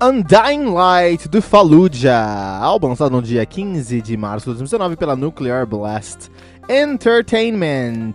[0.00, 5.66] Undying Light do Fallujah, álbum lançado no dia 15 de março de 2019 pela Nuclear
[5.66, 6.30] Blast
[6.68, 8.14] Entertainment.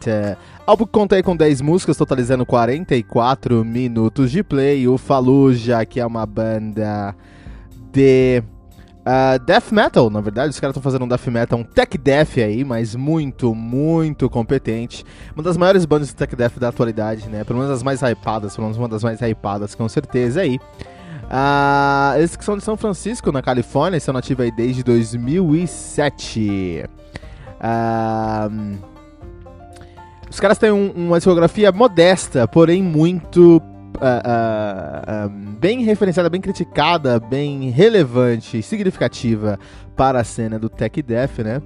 [0.65, 4.87] Álbum que conta com 10 músicas, totalizando 44 minutos de play.
[4.87, 7.13] O Fallujah, que é uma banda
[7.91, 8.41] de
[8.99, 12.37] uh, death metal, na verdade, os caras estão fazendo um death metal, um tech death
[12.37, 15.03] aí, mas muito, muito competente.
[15.35, 17.43] Uma das maiores bandas de tech death da atualidade, né?
[17.43, 20.57] Pelo menos as mais hypadas, pelo menos uma das mais hypadas, com certeza aí.
[21.33, 26.85] Uh, eles que são de São Francisco, na Califórnia, estão nativos aí desde 2007.
[27.59, 28.77] Uh,
[30.29, 37.71] os caras têm um, uma discografia modesta, porém muito uh, bem referenciada, bem criticada, bem
[37.71, 39.57] relevante e significativa
[39.95, 41.63] para a cena do Tech Death, né?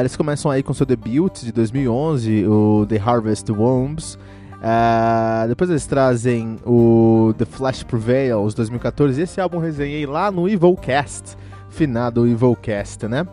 [0.00, 4.18] eles começam aí com seu debut de 2011, o The Harvest Wombs.
[4.58, 9.22] Uh, depois eles trazem o The Flash Prevails 2014.
[9.22, 11.36] Esse álbum resenhei lá no Evilcast,
[11.68, 13.26] finado Evilcast, né?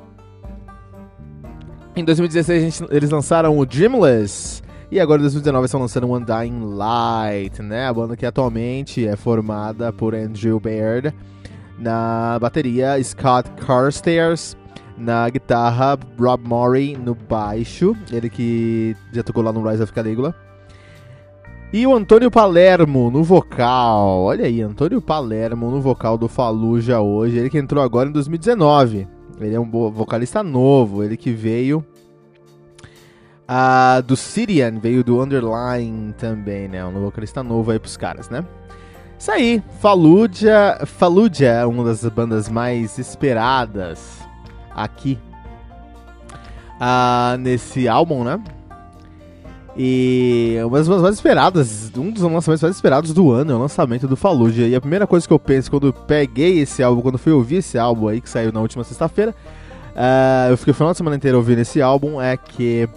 [1.96, 4.64] Em 2016 gente, eles lançaram o Dreamless.
[4.92, 7.88] E agora em 2019 estão lançando o Undying Light, né?
[7.88, 11.14] A banda que atualmente é formada por Andrew Baird
[11.80, 14.56] na bateria, Scott Carstairs
[14.98, 20.34] na guitarra, Rob Murray no baixo, ele que já tocou lá no Rise of Caligula.
[21.74, 24.24] E o Antônio Palermo no vocal.
[24.24, 27.38] Olha aí, Antônio Palermo no vocal do Faluja hoje.
[27.38, 29.08] Ele que entrou agora em 2019.
[29.42, 31.04] Ele é um vocalista novo.
[31.04, 31.86] Ele que veio
[33.46, 36.86] uh, do Syrian, veio do Underline também, né?
[36.86, 38.46] Um vocalista novo aí pros caras, né?
[39.18, 44.20] Isso aí, Fallujah, Fallujah é uma das bandas mais esperadas
[44.76, 45.18] aqui
[46.76, 48.42] uh, nesse álbum, né?
[49.78, 54.08] E uma das mais esperadas, um dos lançamentos mais esperados do ano é o lançamento
[54.08, 54.68] do Fallujah.
[54.68, 57.78] E a primeira coisa que eu penso quando peguei esse álbum, quando fui ouvir esse
[57.78, 59.36] álbum aí, que saiu na última sexta-feira,
[59.92, 62.88] uh, eu fiquei o final de semana inteira ouvindo esse álbum, é que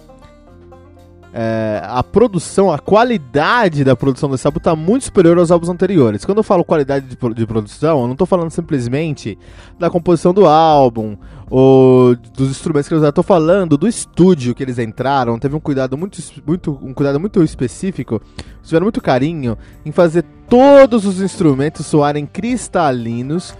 [1.33, 6.25] é, a produção, a qualidade da produção desse álbum está muito superior aos álbuns anteriores.
[6.25, 9.37] Quando eu falo qualidade de, de produção, eu não estou falando simplesmente
[9.77, 11.15] da composição do álbum
[11.49, 13.09] ou dos instrumentos que eles usaram.
[13.09, 15.37] Estou falando do estúdio que eles entraram.
[15.37, 18.21] Teve um cuidado muito, muito, um cuidado muito específico,
[18.63, 23.55] tiveram muito carinho em fazer todos os instrumentos soarem cristalinos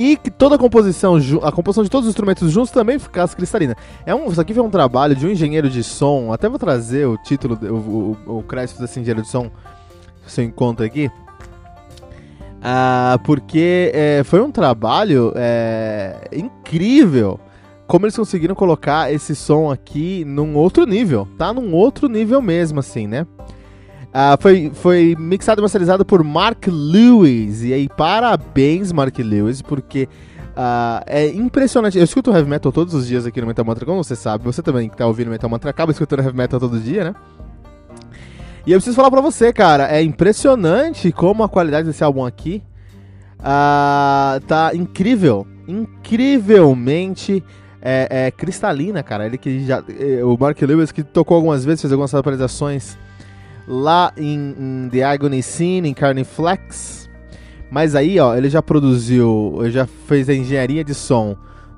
[0.00, 3.76] e que toda a composição, a composição de todos os instrumentos juntos também ficasse cristalina.
[4.06, 7.06] É um, isso aqui foi um trabalho de um engenheiro de som, até vou trazer
[7.06, 9.50] o título, o, o, o crédito desse engenheiro de som,
[10.26, 11.10] se eu encontro aqui.
[12.62, 17.38] Ah, porque é, foi um trabalho é, incrível
[17.86, 21.52] como eles conseguiram colocar esse som aqui num outro nível, tá?
[21.52, 23.26] Num outro nível mesmo, assim, né?
[24.10, 27.62] Uh, foi, foi mixado e masterizado por Mark Lewis.
[27.62, 30.08] E aí, parabéns, Mark Lewis, porque
[30.50, 31.96] uh, é impressionante.
[31.96, 34.44] Eu escuto heavy metal todos os dias aqui no Metal Mantra, como você sabe.
[34.44, 37.14] Você também que tá ouvindo Metal Mantra acaba escutando heavy metal todo dia, né?
[38.66, 42.62] E eu preciso falar pra você, cara, é impressionante como a qualidade desse álbum aqui
[43.38, 45.46] uh, tá incrível.
[45.68, 47.44] Incrivelmente
[47.80, 49.24] é, é, cristalina, cara.
[49.24, 49.82] Ele que já.
[49.88, 52.98] Eh, o Mark Lewis que tocou algumas vezes, fez algumas atualizações
[53.70, 57.08] lá em, em The Agony Scene, em Carniflex.
[57.70, 61.36] Mas aí, ó, ele já produziu, ele já fez a engenharia de som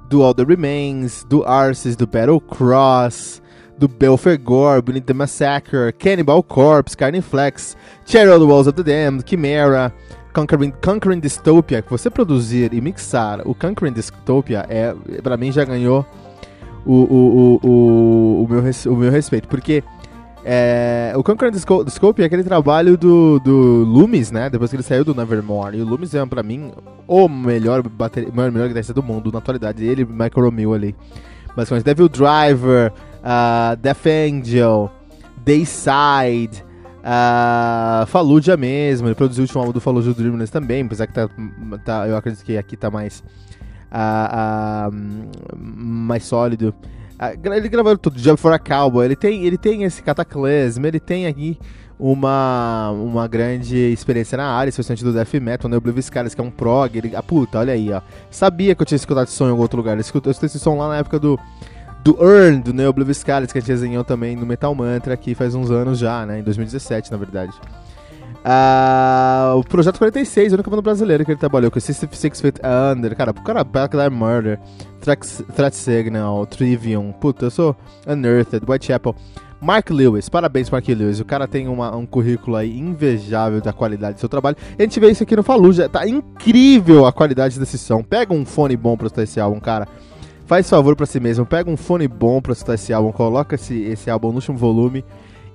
[0.09, 3.43] do All The Remains, do Arces, do Battle Cross,
[3.79, 8.83] do Belfegor, Beneath the Massacre, Cannibal Corpse, Carne Flex, Cherry on the Walls of the
[8.83, 9.93] Damned, Chimera,
[10.33, 15.65] Conquering, Conquering Dystopia, que você produzir e mixar o Conquering Dystopia, é, pra mim já
[15.65, 16.07] ganhou
[16.87, 19.85] o, o, o, o, o, meu, o meu respeito, porque
[20.45, 25.05] é, o Conquering Dystopia é aquele trabalho do, do Loomis, né, depois que ele saiu
[25.05, 26.73] do Nevermore, e o Loomis é pra mim
[27.07, 30.97] o melhor, bateria, melhor, melhor guitarrista do mundo na atualidade, ele e Michael Romeo ali.
[31.55, 34.91] Basicamente, Devil Driver, uh, Death Angel,
[35.45, 36.65] Dayside,
[37.03, 41.29] uh, Fallujah mesmo, ele produziu o último álbum do Fallujah Dreamless também, apesar que tá,
[41.85, 43.23] tá, eu acredito que aqui tá mais,
[43.93, 46.75] uh, uh, mais sólido.
[47.45, 51.27] Ele gravou tudo, Jump for a Cowboy, ele tem, ele tem esse Cataclysm, ele tem
[51.27, 51.59] aqui
[51.99, 55.77] uma, uma grande experiência na área, especialmente do death metal, né?
[55.77, 58.01] O Oblivious Scars, que é um prog, ele, ah, puta, olha aí, ó.
[58.31, 60.77] Sabia que eu tinha escutado esse som em algum outro lugar, eu escutei esse som
[60.77, 61.39] lá na época do
[62.03, 65.55] do Earn, do Neo Scars, que a gente desenhou também no Metal Mantra aqui faz
[65.55, 66.41] uns anos já, né?
[66.41, 67.53] Em 2017, na verdade.
[68.45, 72.61] Uh, o Projeto 46, o único banda brasileiro que ele trabalhou, com System Six Feet
[72.65, 74.59] Under, cara, o cara Backlight Murder,
[75.01, 79.15] Threat, Signal, Trivium, puta, eu sou Unearthed, Whitechapel.
[79.61, 84.15] Mark Lewis, parabéns Mark Lewis, o cara tem uma, um currículo aí invejável da qualidade
[84.15, 84.57] do seu trabalho.
[84.77, 88.03] A gente vê isso aqui no Fallujah, tá incrível a qualidade desse som.
[88.03, 89.87] Pega um fone bom pra escutar esse álbum, cara
[90.47, 93.85] faz favor para si mesmo, pega um fone bom pra escutar esse álbum, coloca esse,
[93.85, 95.05] esse álbum no último volume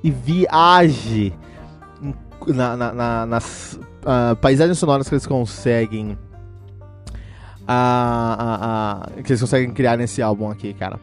[0.04, 1.34] e viaje
[2.54, 6.18] na, na, na, nas uh, paisagens sonoras que eles conseguem.
[7.62, 11.00] Uh, uh, que eles conseguem criar nesse álbum aqui, cara.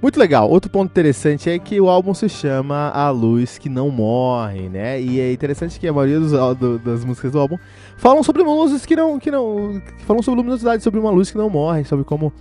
[0.00, 0.48] Muito legal.
[0.48, 5.00] Outro ponto interessante é que o álbum se chama A Luz Que Não Morre, né?
[5.00, 7.58] E é interessante que a maioria dos, do, das músicas do álbum
[7.96, 9.82] falam sobre luzes que não, que não.
[10.06, 12.32] falam sobre luminosidade, sobre uma luz que não morre, sobre como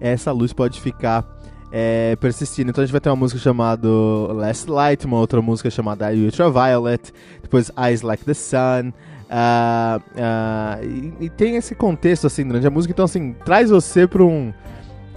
[0.00, 1.22] essa luz pode ficar
[1.72, 2.70] é, persistindo.
[2.70, 7.12] Então a gente vai ter uma música chamada Last Light, uma outra música chamada Ultraviolet,
[7.42, 8.92] depois Eyes Like the Sun.
[9.26, 14.06] Uh, uh, e, e, tem esse contexto assim durante a música, então assim, traz você
[14.06, 14.52] para um,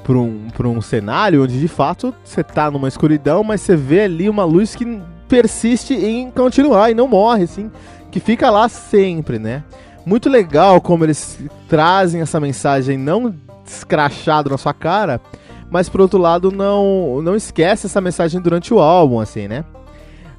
[0.03, 4.27] pra um, um cenário onde de fato você tá numa escuridão, mas você vê ali
[4.27, 7.69] uma luz que persiste em continuar e não morre, assim,
[8.09, 9.63] que fica lá sempre, né?
[10.03, 11.37] Muito legal como eles
[11.67, 15.21] trazem essa mensagem não escrachado na sua cara,
[15.69, 19.65] mas por outro lado não, não esquece essa mensagem durante o álbum, assim, né?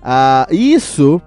[0.03, 1.21] Ah, isso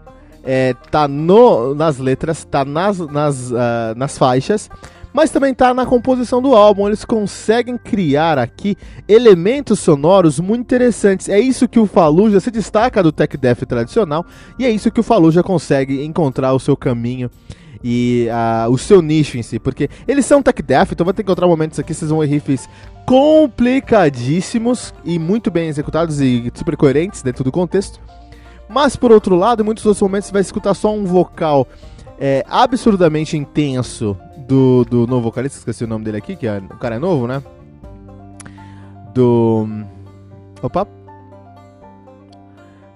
[0.44, 4.70] é, tá no, nas letras, tá nas, nas, uh, nas faixas,
[5.14, 6.88] mas também tá na composição do álbum.
[6.88, 8.76] Eles conseguem criar aqui
[9.08, 11.30] elementos sonoros muito interessantes.
[11.30, 14.26] É isso que o Fallujah se destaca do tech death tradicional
[14.58, 17.30] e é isso que o Fallujah consegue encontrar o seu caminho
[17.84, 21.24] e uh, o seu nicho em si, porque eles são tech death, então vai ter
[21.24, 22.70] que encontrar momentos aqui, vocês vão riffs
[23.06, 28.00] complicadíssimos e muito bem executados e super coerentes dentro do contexto.
[28.70, 31.68] Mas por outro lado, em muitos outros momentos você vai escutar só um vocal
[32.18, 36.78] é, absurdamente intenso do, do novo vocalista, esqueci o nome dele aqui, que é, o
[36.78, 37.44] cara é novo, né?
[39.14, 39.68] Do.
[40.62, 40.88] Opa,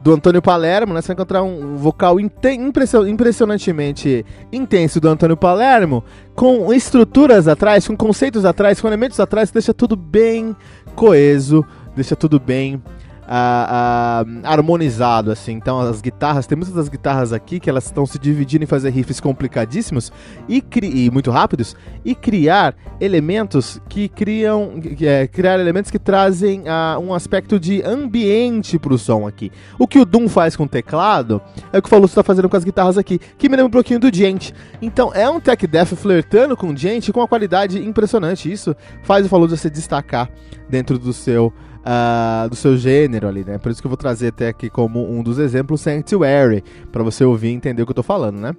[0.08, 1.02] do Antônio Palermo, né?
[1.02, 6.02] Você vai encontrar um vocal impressionantemente intenso do Antônio Palermo,
[6.34, 10.56] com estruturas atrás, com conceitos atrás, com elementos atrás, que deixa tudo bem
[10.96, 12.82] coeso, deixa tudo bem
[13.28, 15.54] uh, uh, harmonizado, assim.
[15.54, 18.90] Então as guitarras, tem muitas das guitarras aqui que elas estão se dividindo em fazer
[18.90, 20.12] riffs complicadíssimos
[20.48, 27.00] e, e muito rápidos e criar elementos que criam, é, criar elementos que trazem uh,
[27.00, 29.52] um aspecto de ambiente pro som aqui.
[29.78, 31.42] O que o Doom faz com o teclado
[31.74, 33.72] é o que o Faluso está fazendo com as guitarras aqui, que me lembra um
[33.72, 34.52] pouquinho do Gent.
[34.82, 38.52] Então é um tech death flertando com o Gent com uma qualidade impressionante.
[38.52, 40.30] Isso faz o Faluso se destacar
[40.70, 41.54] dentro do seu
[41.88, 43.58] uh, do seu gênero ali, né?
[43.58, 47.24] Por isso que eu vou trazer até aqui como um dos exemplos Sanctuary, para você
[47.24, 48.54] ouvir e entender o que eu tô falando, né?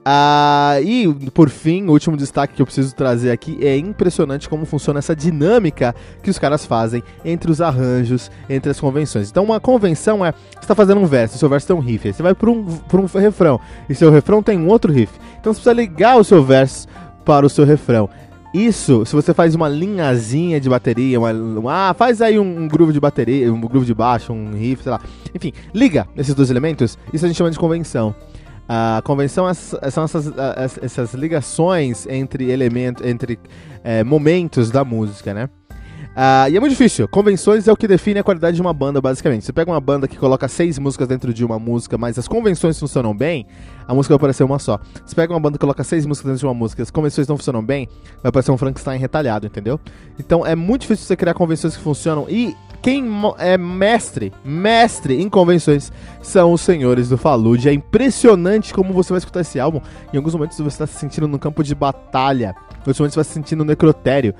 [0.00, 4.64] Uh, e por fim, o último destaque que eu preciso trazer aqui é impressionante como
[4.64, 9.28] funciona essa dinâmica que os caras fazem entre os arranjos, entre as convenções.
[9.28, 12.14] Então, uma convenção é: você está fazendo um verso, seu verso tem um riff, aí
[12.14, 13.60] você vai para um, um refrão,
[13.90, 15.12] e seu refrão tem um outro riff.
[15.38, 16.88] Então, você precisa ligar o seu verso
[17.22, 18.08] para o seu refrão.
[18.52, 22.92] Isso, se você faz uma linhazinha de bateria, uma, uma ah, faz aí um, groove
[22.92, 25.00] de bateria, um groove de baixo, um riff, sei lá.
[25.32, 28.14] Enfim, liga esses dois elementos, isso a gente chama de convenção.
[28.68, 30.32] A convenção é, são essas,
[30.82, 33.38] essas ligações entre elementos, entre
[33.84, 35.48] é, momentos da música, né?
[36.10, 37.06] Uh, e é muito difícil.
[37.06, 39.44] Convenções é o que define a qualidade de uma banda, basicamente.
[39.44, 42.78] Você pega uma banda que coloca seis músicas dentro de uma música, mas as convenções
[42.78, 43.46] funcionam bem,
[43.86, 44.78] a música vai parecer uma só.
[45.04, 47.36] Você pega uma banda que coloca seis músicas dentro de uma música, as convenções não
[47.36, 47.88] funcionam bem,
[48.22, 49.78] vai parecer um Frankenstein retalhado, entendeu?
[50.18, 53.04] Então é muito difícil você criar convenções que funcionam e quem
[53.38, 57.68] é mestre, mestre em convenções, são os senhores do Falude.
[57.68, 59.80] É impressionante como você vai escutar esse álbum.
[60.12, 63.18] Em alguns momentos você está se sentindo no campo de batalha, em outros momentos você
[63.18, 64.34] vai se sentir no necrotério,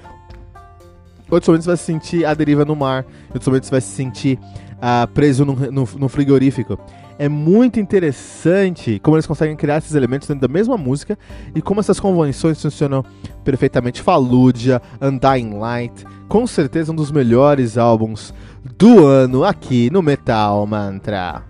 [1.31, 3.81] outros momentos você vai se sentir à deriva no mar, em outros momentos você vai
[3.81, 4.39] se sentir
[4.77, 6.79] uh, preso no, no, no frigorífico
[7.21, 11.19] é muito interessante como eles conseguem criar esses elementos dentro da mesma música
[11.55, 13.05] e como essas convenções funcionam
[13.45, 14.01] perfeitamente.
[14.01, 18.33] Fallujah, Undying Light, com certeza um dos melhores álbuns
[18.79, 21.50] do ano aqui no Metal Mantra.